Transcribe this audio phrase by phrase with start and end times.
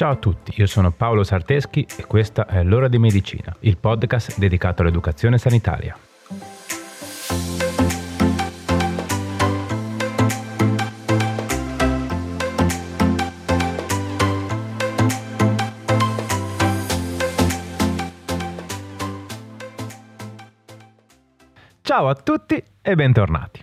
[0.00, 4.38] Ciao a tutti, io sono Paolo Sarteschi e questa è L'ora di medicina, il podcast
[4.38, 5.94] dedicato all'educazione sanitaria.
[21.82, 23.62] Ciao a tutti e bentornati.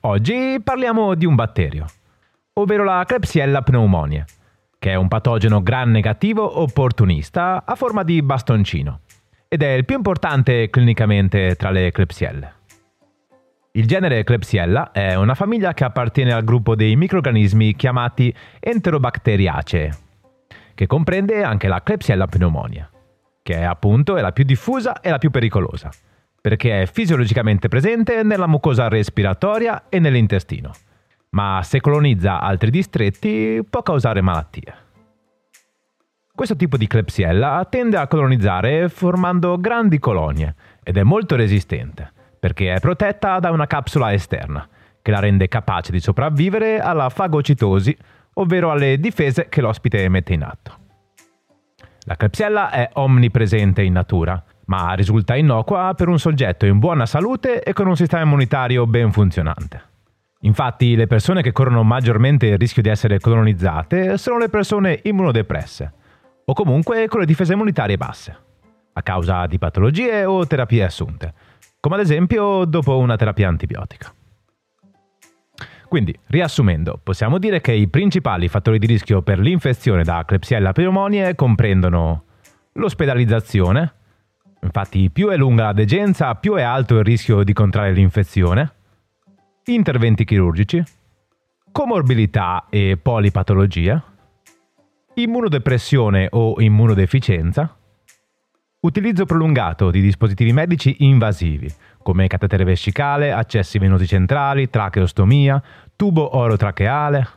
[0.00, 1.86] Oggi parliamo di un batterio,
[2.52, 4.26] ovvero la Klebsiella pneumoniae
[4.86, 9.00] che è un patogeno gram negativo opportunista a forma di bastoncino
[9.48, 12.52] ed è il più importante clinicamente tra le Klebsielle.
[13.72, 19.96] Il genere Klebsiella è una famiglia che appartiene al gruppo dei microrganismi chiamati Enterobacteriaceae,
[20.76, 22.88] che comprende anche la Klebsiella pneumoniae,
[23.42, 25.90] che è appunto è la più diffusa e la più pericolosa,
[26.40, 30.70] perché è fisiologicamente presente nella mucosa respiratoria e nell'intestino
[31.36, 34.74] ma se colonizza altri distretti può causare malattie.
[36.34, 42.72] Questo tipo di Klebsiella tende a colonizzare formando grandi colonie ed è molto resistente perché
[42.72, 44.66] è protetta da una capsula esterna
[45.02, 47.96] che la rende capace di sopravvivere alla fagocitosi,
[48.34, 50.78] ovvero alle difese che l'ospite mette in atto.
[52.04, 57.62] La Klebsiella è omnipresente in natura, ma risulta innocua per un soggetto in buona salute
[57.62, 59.95] e con un sistema immunitario ben funzionante.
[60.40, 65.92] Infatti le persone che corrono maggiormente il rischio di essere colonizzate sono le persone immunodepresse
[66.44, 68.38] o comunque con le difese immunitarie basse,
[68.92, 71.32] a causa di patologie o terapie assunte,
[71.80, 74.12] come ad esempio dopo una terapia antibiotica.
[75.88, 81.34] Quindi, riassumendo, possiamo dire che i principali fattori di rischio per l'infezione da Klebsiella pneumoniae
[81.34, 82.24] comprendono
[82.72, 83.94] l'ospedalizzazione,
[84.62, 88.72] infatti più è lunga la degenza, più è alto il rischio di contrarre l'infezione,
[89.74, 90.82] interventi chirurgici,
[91.72, 94.02] comorbilità e polipatologia,
[95.14, 97.76] immunodepressione o immunodeficienza,
[98.80, 101.72] utilizzo prolungato di dispositivi medici invasivi
[102.06, 105.60] come catetere vescicale, accessi venosi centrali, tracheostomia,
[105.96, 107.28] tubo orotracheale.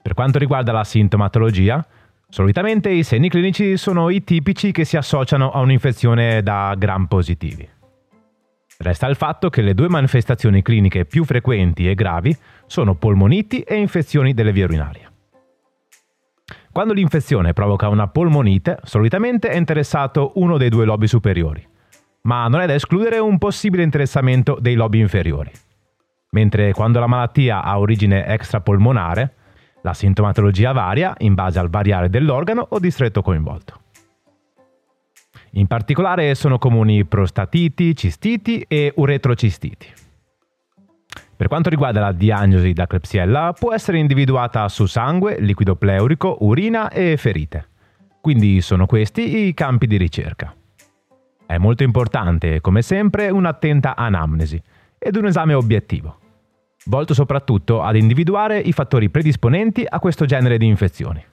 [0.00, 1.86] Per quanto riguarda la sintomatologia,
[2.26, 7.68] solitamente i segni clinici sono i tipici che si associano a un'infezione da gram positivi.
[8.78, 12.36] Resta il fatto che le due manifestazioni cliniche più frequenti e gravi
[12.66, 15.12] sono polmoniti e infezioni delle vie urinarie.
[16.72, 21.64] Quando l'infezione provoca una polmonite, solitamente è interessato uno dei due lobi superiori,
[22.22, 25.52] ma non è da escludere un possibile interessamento dei lobi inferiori.
[26.30, 29.34] Mentre quando la malattia ha origine extrapolmonare,
[29.82, 33.82] la sintomatologia varia in base al variare dell'organo o distretto coinvolto.
[35.56, 39.86] In particolare sono comuni prostatiti, cistiti e uretrocistiti.
[41.36, 46.90] Per quanto riguarda la diagnosi da Klebsiella, può essere individuata su sangue, liquido pleurico, urina
[46.90, 47.68] e ferite.
[48.20, 50.52] Quindi sono questi i campi di ricerca.
[51.46, 54.60] È molto importante, come sempre, un'attenta anamnesi
[54.98, 56.18] ed un esame obiettivo,
[56.86, 61.24] volto soprattutto ad individuare i fattori predisponenti a questo genere di infezioni.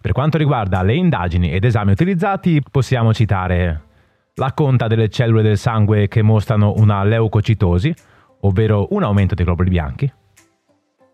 [0.00, 3.82] Per quanto riguarda le indagini ed esami utilizzati, possiamo citare
[4.34, 7.94] la conta delle cellule del sangue che mostrano una leucocitosi,
[8.40, 10.12] ovvero un aumento dei globuli bianchi,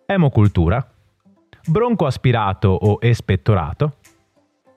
[0.06, 0.86] emocultura,
[1.66, 3.96] broncoaspirato o espettorato,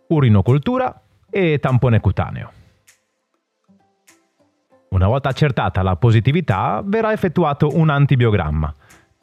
[0.08, 2.52] urinocultura e tampone cutaneo.
[4.90, 8.74] Una volta accertata la positività, verrà effettuato un antibiogramma,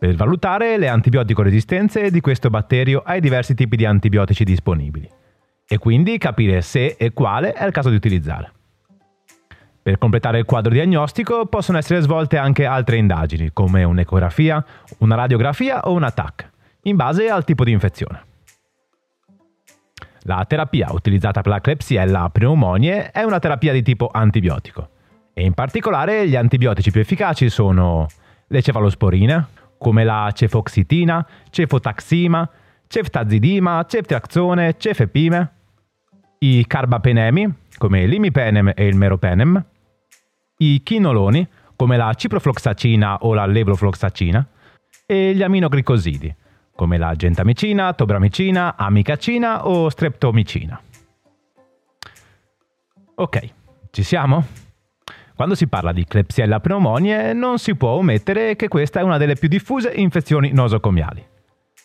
[0.05, 5.09] per valutare le antibiotico resistenze di questo batterio ai diversi tipi di antibiotici disponibili
[5.67, 8.53] e quindi capire se e quale è il caso di utilizzare.
[9.81, 14.63] Per completare il quadro diagnostico possono essere svolte anche altre indagini, come un'ecografia,
[14.99, 16.51] una radiografia o un TAC,
[16.83, 18.23] in base al tipo di infezione.
[20.25, 24.87] La terapia utilizzata per la Klebsiella pneumoniae è una terapia di tipo antibiotico
[25.33, 28.07] e in particolare gli antibiotici più efficaci sono
[28.47, 32.49] le cefalosporine, come la cefoxitina, cefotaxima,
[32.87, 35.53] ceftazidima, ceftriaxone, cefepime,
[36.39, 39.63] i carbapenemi, come l'imipenem e il meropenem,
[40.57, 41.47] i chinoloni,
[41.77, 44.49] come la ciprofloxacina o la levofloxacina,
[45.05, 46.35] e gli aminoglicosidi,
[46.75, 50.81] come la gentamicina, tobramicina, amicacina o streptomicina.
[53.17, 53.51] Ok,
[53.91, 54.64] ci siamo?
[55.37, 59.35] Quando si parla di Klebsiella pneumoniae non si può omettere che questa è una delle
[59.35, 61.27] più diffuse infezioni nosocomiali,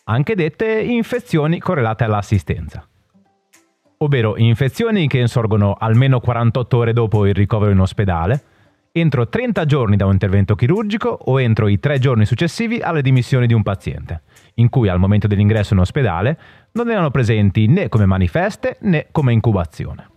[0.04, 2.86] anche dette infezioni correlate all'assistenza,
[3.98, 8.42] ovvero infezioni che insorgono almeno 48 ore dopo il ricovero in ospedale,
[8.92, 13.48] entro 30 giorni da un intervento chirurgico o entro i 3 giorni successivi alle dimissioni
[13.48, 14.22] di un paziente,
[14.54, 16.38] in cui al momento dell'ingresso in ospedale
[16.72, 20.09] non erano presenti né come manifeste né come incubazione.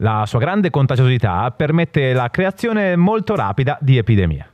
[0.00, 4.48] La sua grande contagiosità permette la creazione molto rapida di epidemie.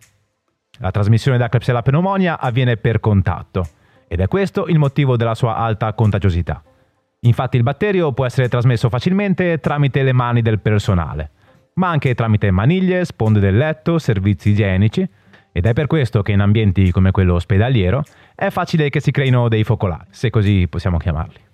[0.78, 3.68] La trasmissione da Klebsiella pneumonia avviene per contatto
[4.08, 6.62] ed è questo il motivo della sua alta contagiosità.
[7.20, 11.30] Infatti il batterio può essere trasmesso facilmente tramite le mani del personale,
[11.74, 15.06] ma anche tramite maniglie, sponde del letto, servizi igienici,
[15.52, 18.02] ed è per questo che in ambienti come quello ospedaliero
[18.34, 21.52] è facile che si creino dei focolari, se così possiamo chiamarli.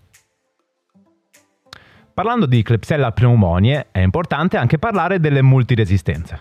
[2.20, 6.38] Parlando di Klebsiella pneumonie è importante anche parlare delle multiresistenze.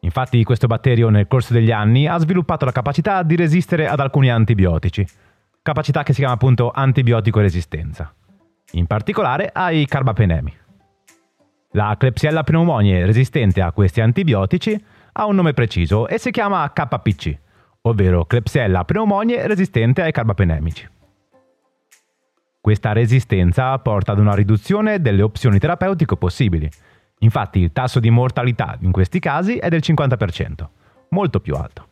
[0.00, 4.30] Infatti questo batterio nel corso degli anni ha sviluppato la capacità di resistere ad alcuni
[4.30, 5.06] antibiotici,
[5.60, 8.10] capacità che si chiama appunto antibiotico resistenza,
[8.70, 10.56] in particolare ai carbapenemi.
[11.72, 14.82] La Klebsiella pneumonie resistente a questi antibiotici
[15.12, 17.38] ha un nome preciso e si chiama KPC,
[17.82, 20.91] ovvero Klebsiella pneumonie resistente ai carbapenemici.
[22.62, 26.70] Questa resistenza porta ad una riduzione delle opzioni terapeutiche possibili.
[27.18, 30.68] Infatti il tasso di mortalità in questi casi è del 50%,
[31.08, 31.88] molto più alto.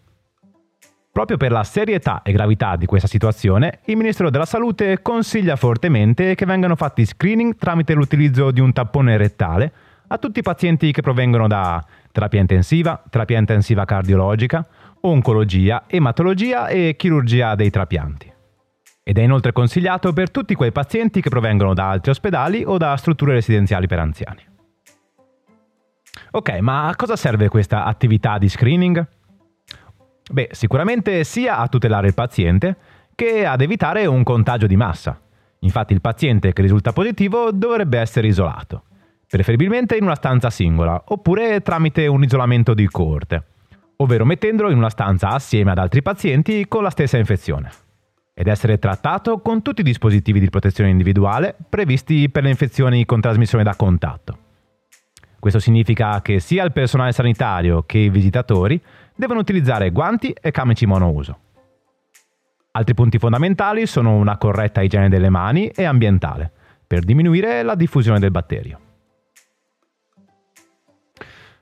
[1.10, 6.36] Proprio per la serietà e gravità di questa situazione, il Ministero della Salute consiglia fortemente
[6.36, 9.72] che vengano fatti screening tramite l'utilizzo di un tappone rettale
[10.06, 14.64] a tutti i pazienti che provengono da terapia intensiva, terapia intensiva cardiologica,
[15.00, 18.29] oncologia, ematologia e chirurgia dei trapianti.
[19.02, 22.96] Ed è inoltre consigliato per tutti quei pazienti che provengono da altri ospedali o da
[22.96, 24.48] strutture residenziali per anziani.
[26.32, 29.06] Ok, ma a cosa serve questa attività di screening?
[30.30, 32.76] Beh, sicuramente sia a tutelare il paziente
[33.14, 35.20] che ad evitare un contagio di massa.
[35.60, 38.84] Infatti il paziente che risulta positivo dovrebbe essere isolato,
[39.28, 43.44] preferibilmente in una stanza singola oppure tramite un isolamento di coorte,
[43.96, 47.70] ovvero mettendolo in una stanza assieme ad altri pazienti con la stessa infezione,
[48.32, 53.20] ed essere trattato con tutti i dispositivi di protezione individuale previsti per le infezioni con
[53.20, 54.38] trasmissione da contatto.
[55.38, 58.80] Questo significa che sia il personale sanitario che i visitatori
[59.14, 61.38] devono utilizzare guanti e camici monouso.
[62.72, 66.52] Altri punti fondamentali sono una corretta igiene delle mani e ambientale,
[66.86, 68.78] per diminuire la diffusione del batterio.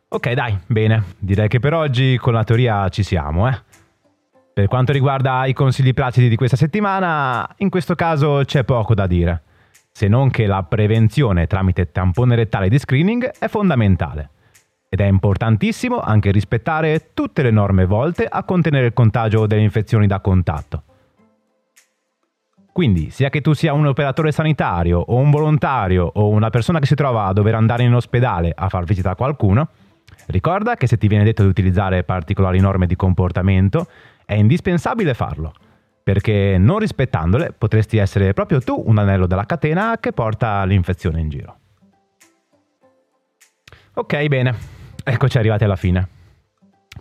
[0.08, 3.62] Ok, dai, bene, direi che per oggi con la teoria ci siamo, eh.
[4.58, 9.06] Per quanto riguarda i consigli pratici di questa settimana, in questo caso c'è poco da
[9.06, 9.42] dire,
[9.92, 14.30] se non che la prevenzione tramite tampone rettale di screening è fondamentale
[14.88, 20.08] ed è importantissimo anche rispettare tutte le norme volte a contenere il contagio delle infezioni
[20.08, 20.82] da contatto.
[22.72, 26.86] Quindi, sia che tu sia un operatore sanitario o un volontario o una persona che
[26.86, 29.68] si trova a dover andare in ospedale a far visita a qualcuno,
[30.26, 33.86] ricorda che se ti viene detto di utilizzare particolari norme di comportamento,
[34.28, 35.54] è indispensabile farlo,
[36.02, 41.30] perché non rispettandole potresti essere proprio tu un anello della catena che porta l'infezione in
[41.30, 41.56] giro.
[43.94, 44.54] Ok, bene.
[45.02, 46.06] Eccoci arrivati alla fine.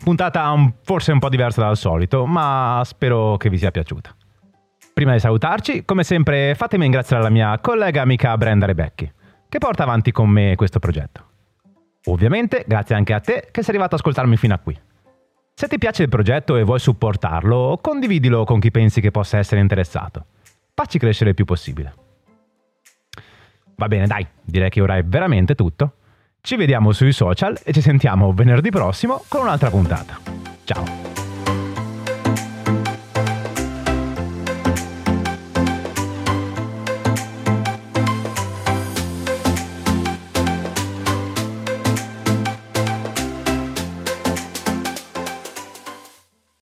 [0.01, 4.15] Puntata un, forse un po' diversa dal solito, ma spero che vi sia piaciuta.
[4.93, 9.11] Prima di salutarci, come sempre, fatemi ringraziare la mia collega amica Brenda Rebecchi,
[9.49, 11.25] che porta avanti con me questo progetto.
[12.05, 14.79] Ovviamente, grazie anche a te che sei arrivato ad ascoltarmi fino a qui.
[15.59, 19.59] Se ti piace il progetto e vuoi supportarlo, condividilo con chi pensi che possa essere
[19.59, 20.25] interessato.
[20.71, 21.95] Facci crescere il più possibile.
[23.75, 25.93] Va bene, dai, direi che ora è veramente tutto.
[26.41, 30.19] Ci vediamo sui social e ci sentiamo venerdì prossimo con un'altra puntata.
[30.63, 31.06] Ciao!